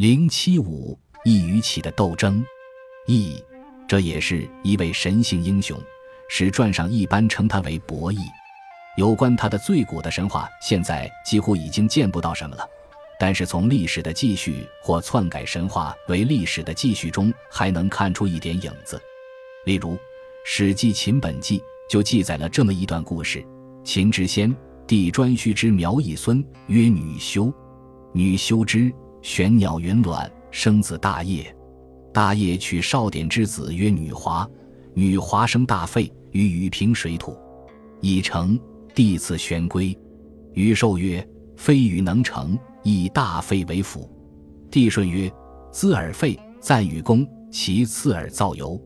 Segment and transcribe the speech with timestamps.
[0.00, 2.42] 零七五义与起的斗争，
[3.06, 3.36] 义，
[3.86, 5.78] 这也是一位神性英雄，
[6.26, 8.16] 史传上一般称他为伯义。
[8.96, 12.66] 有关他的最古的神话，现在几乎已经见不到什么了。
[13.18, 18.98] 但是从历史的记叙或篡改神话为历史的记叙中，还能看出一点影子。
[19.66, 19.96] 例如，
[20.46, 21.58] 《史记·秦本纪》
[21.90, 23.44] 就记载了这么一段故事：
[23.84, 24.56] 秦之先
[24.86, 27.52] 帝颛顼之苗裔孙，曰女修。
[28.14, 28.90] 女修之，
[29.22, 31.54] 玄鸟云卵，生子大业。
[32.12, 34.48] 大业取少典之子，曰女华。
[34.94, 37.36] 女华生大费，于禹平水土，
[38.00, 38.58] 已成。
[38.94, 39.96] 帝赐玄龟。
[40.54, 41.26] 禹寿曰
[41.56, 44.10] ：“非禹能成。”以大费为辅，
[44.70, 45.30] 帝舜曰
[45.70, 48.80] ：“资尔废，赞禹公，其次尔造由。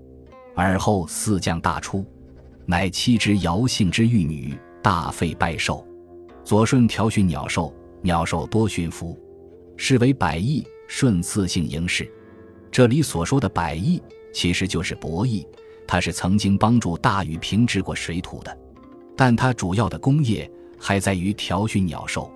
[0.56, 2.04] 尔后四将大出，
[2.66, 5.86] 乃妻之尧姓之玉女，大费拜寿。
[6.42, 9.16] 左舜调训鸟兽，鸟兽多驯服，
[9.76, 10.64] 是为百亿。
[10.86, 12.08] 舜赐姓嬴氏。
[12.70, 14.00] 这里所说的百亿，
[14.32, 15.44] 其实就是伯益，
[15.88, 18.56] 他是曾经帮助大禹平治过水土的，
[19.16, 20.48] 但他主要的功业
[20.78, 22.30] 还在于调训鸟兽。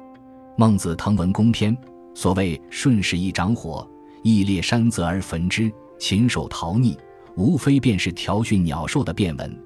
[0.57, 1.77] 孟子《滕文公篇》
[2.15, 3.89] 所谓“顺势一掌火，
[4.23, 6.97] 亦列山泽而焚之，禽兽逃匿”，
[7.37, 9.65] 无非便是调训鸟兽的变文。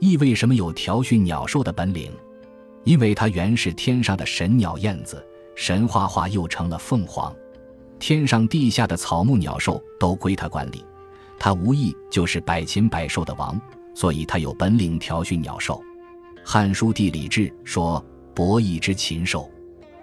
[0.00, 2.10] 羿为什么有调训鸟兽的本领？
[2.84, 7.34] 因为它原是天上的神鸟燕子，神话化又成了凤凰，
[7.98, 10.84] 天上地下的草木鸟兽都归他管理，
[11.38, 13.60] 他无疑就是百禽百兽的王，
[13.94, 15.74] 所以他有本领调训鸟兽。
[16.44, 19.50] 《汉书·地理志》说：“伯益之禽兽。”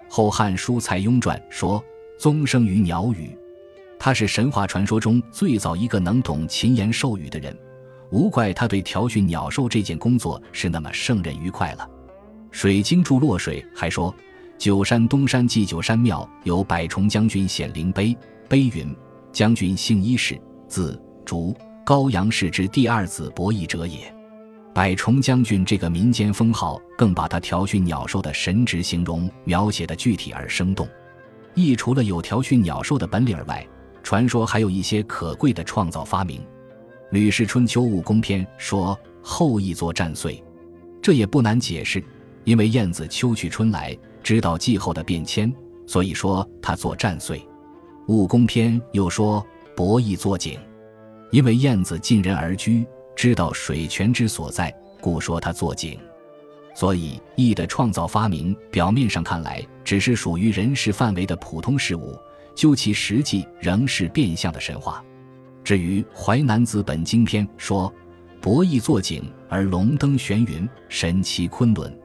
[0.08, 1.82] 后《汉书·蔡邕传》说
[2.18, 3.36] ：“宗生于鸟语，
[3.98, 7.56] 他是神话传说中最早一个能懂禽言兽语的人，
[8.10, 11.88] 无怪他对调训鸟兽这件工作是那么胜任愉快了。”
[12.50, 14.14] 水经注洛水还说
[14.62, 18.16] ：“九山东山祭九山庙有百重将军显灵碑，
[18.48, 18.94] 碑云：
[19.32, 21.52] 将军姓伊氏，字竹，
[21.84, 23.98] 高阳氏之第二子伯益者也。”
[24.72, 30.88] 百重将军这个民间封号，更把他调训鸟兽的神职形容描写的具体而生动。
[31.56, 33.66] 羿除了有调训鸟兽的本领外，
[34.00, 36.38] 传说还有一些可贵的创造发明。
[37.10, 40.40] 《吕氏春秋·武功篇》说后羿作战岁，
[41.02, 42.00] 这也不难解释，
[42.44, 45.52] 因为燕子秋去春来，知道季候的变迁，
[45.86, 47.38] 所以说他作战岁。
[48.06, 49.44] 《武功篇》又说
[49.76, 50.58] 博弈作井，
[51.30, 52.84] 因为燕子近人而居。
[53.14, 55.98] 知道水泉之所在，故说他作井。
[56.74, 62.18] 所以易的创造发明，表面上看来只是属于人事范围的普通事物，
[62.56, 65.04] 究其实际仍是变相的神话。
[65.62, 67.92] 至于《淮南子·本经篇》说
[68.40, 71.96] ：“博弈作井而龙登玄云，神奇昆仑。”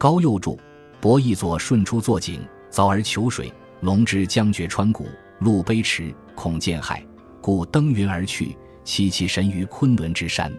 [0.00, 0.58] 高又注
[0.98, 2.40] ：“伯益作顺出作井，
[2.72, 3.52] 凿而求水，
[3.82, 5.06] 龙之将绝川谷，
[5.40, 7.04] 路悲池，恐见害，
[7.42, 10.50] 故登云而去。”栖其神于昆仑之山，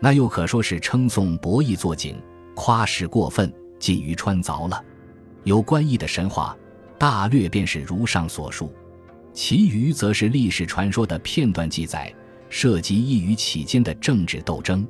[0.00, 2.16] 那又可说是称颂伯益作井，
[2.56, 4.82] 夸饰过分，近于穿凿了。
[5.44, 6.56] 有关义的神话，
[6.98, 8.72] 大略便是如上所述，
[9.34, 12.12] 其余则是历史传说的片段记载，
[12.48, 14.88] 涉及义与起间的政治斗争，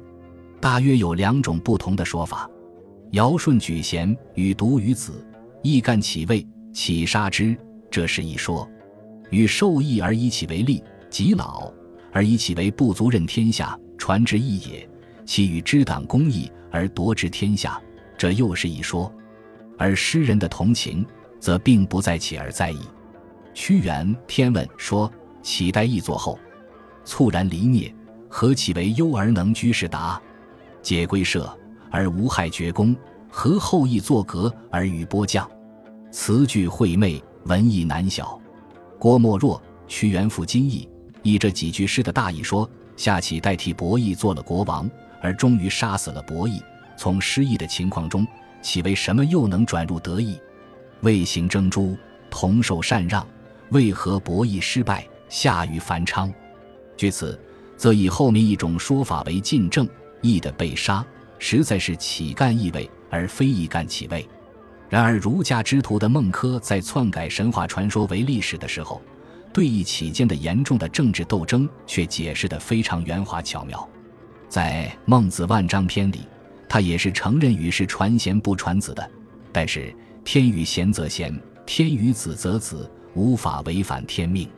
[0.60, 2.48] 大约有两种不同的说法：
[3.12, 5.26] 尧舜举贤与独与子，
[5.62, 7.56] 亦干其位，起杀之，
[7.90, 8.68] 这是一说；
[9.30, 11.72] 与受益而以起为利，及老。
[12.12, 14.88] 而以其为不足任天下，传之义也；
[15.24, 17.80] 其与之党公义而夺之天下，
[18.16, 19.12] 这又是一说。
[19.78, 21.04] 而诗人的同情，
[21.38, 22.80] 则并不在起而在义。
[23.54, 25.10] 屈原《天问》说
[25.42, 26.38] ：“启代义作后，
[27.04, 27.92] 猝然离孽，
[28.28, 30.20] 何其为忧而能居士达？
[30.82, 31.56] 解归社
[31.90, 32.96] 而无害绝功，
[33.28, 35.48] 何后羿作革而与波将？
[36.10, 38.40] 词句晦昧，文意难晓。”
[38.98, 39.56] 郭沫若
[39.88, 40.88] 《屈原赋今义》。
[41.22, 44.90] 以这几句诗的大意说，夏启代替伯益做了国王，
[45.20, 46.62] 而终于杀死了伯益。
[46.96, 48.26] 从失意的情况中，
[48.62, 50.38] 岂为什么又能转入得意？
[51.02, 51.96] 未行征诛，
[52.30, 53.26] 同受禅让，
[53.70, 56.32] 为何伯益失败，下于繁昌？
[56.96, 57.38] 据此，
[57.76, 59.88] 则以后面一种说法为晋正，
[60.22, 61.04] 义的被杀，
[61.40, 64.24] 实在是乞干义位，而非一干其位。
[64.88, 69.02] 然而儒家之徒的孟轲在篡改神话传说为历史的时候。
[69.52, 73.88] 对弈起间的严重的政治斗争，却解释得非常圆滑巧妙。
[74.48, 76.20] 在《孟子万章篇》里，
[76.68, 79.10] 他也是承认禹是传贤不传子的。
[79.50, 79.92] 但是
[80.24, 84.48] 天与贤则贤，天与子则子，无法违反天命。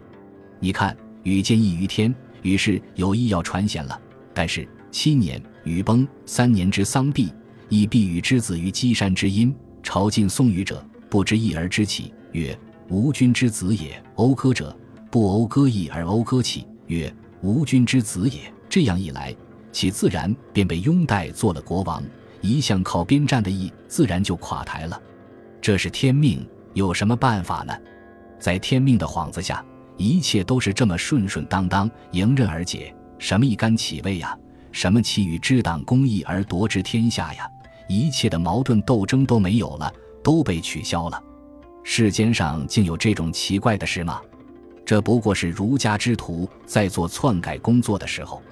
[0.61, 3.99] 你看，禹见异于天，于是有意要传贤了。
[4.35, 7.33] 但是七年禹崩，三年之丧毕，
[7.69, 9.53] 亦必与之子于箕山之阴。
[9.83, 12.57] 朝晋宋禹者，不知义而知起，曰：
[12.91, 14.01] 吾君之子也。
[14.15, 14.77] 讴歌者。
[15.11, 19.35] 不讴歌义而讴歌起，曰：“吾君之子也。”这样一来，
[19.71, 22.03] 其自然便被拥戴做了国王。
[22.41, 24.99] 一向靠边站的义，自然就垮台了。
[25.61, 27.75] 这是天命，有什么办法呢？
[28.39, 29.63] 在天命的幌子下，
[29.99, 32.95] 一切都是这么顺顺当当、迎刃而解。
[33.19, 34.35] 什么一干起位呀？
[34.73, 37.49] 什么其与之党公义而夺之天下呀？
[37.89, 39.93] 一切的矛盾斗争都没有了，
[40.25, 41.23] 都被取消了。
[41.85, 44.21] 世间上竟有这种奇怪的事吗？
[44.85, 48.43] 这不过是儒家之徒在做篡改工作的时候，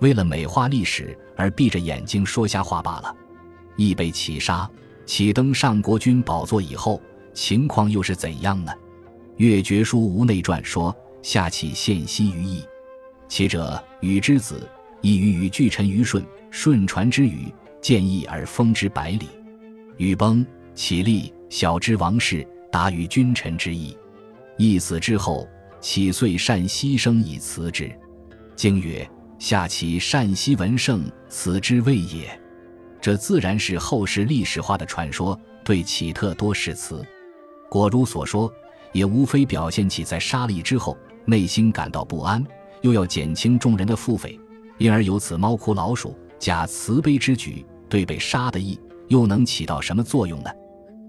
[0.00, 3.14] 为了美化历史而闭着眼睛说瞎话罢了。
[3.76, 4.70] 亦被起杀，
[5.06, 7.00] 启登上国君宝座以后，
[7.32, 8.72] 情况又是怎样呢？
[9.36, 12.62] 《越绝书·吴内传》说：“夏启献息于义，
[13.28, 14.68] 其者禹之子，
[15.04, 17.52] 亦与巨臣于舜，舜传之禹，
[17.82, 19.28] 见义而封之百里。
[19.98, 22.42] 禹崩，启立，晓之王室，
[22.72, 23.94] 达于君臣之义。
[24.56, 25.46] 义死之后，
[25.78, 27.92] 启遂善牺牲以辞之。
[28.56, 29.06] 经曰：
[29.38, 32.40] 夏启善息文圣，此之谓也。”
[32.98, 37.04] 这自然是后世历史化的传说，对启特多誓词。
[37.68, 38.50] 果如所说，
[38.92, 40.96] 也无非表现起在杀戮之后，
[41.26, 42.42] 内心感到不安，
[42.80, 44.40] 又要减轻众人的腹诽，
[44.78, 47.64] 因而有此猫哭老鼠、假慈悲之举。
[47.86, 50.50] 对被杀的义，又能起到什么作用呢？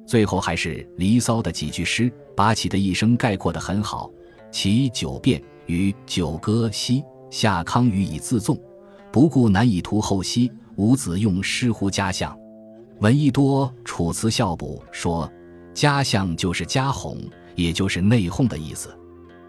[0.06, 4.12] 最后还是《离骚》的几句诗，把启的一生概括得很好：
[4.52, 8.56] 其九变与九歌兮，下康予以自纵，
[9.12, 10.52] 不顾难以图后兮。
[10.76, 12.38] 伍子用诗乎家相，
[13.00, 15.28] 闻一多《楚辞校补》说，
[15.74, 17.18] 家相就是家哄，
[17.56, 18.96] 也就是内讧的意思。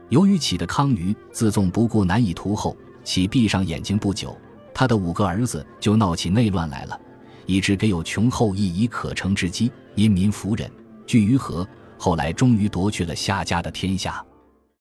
[0.09, 4.37] 由于启的康瑜自纵不顾难以图后，其闭上眼睛不久，
[4.75, 7.01] 他的五个儿子就闹起内乱来了，
[7.47, 10.69] 以致给有穷后裔以可乘之机，因民服人，
[11.07, 11.67] 聚于和，
[11.97, 14.23] 后来终于夺去了夏家的天下。